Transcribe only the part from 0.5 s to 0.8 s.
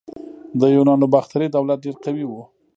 د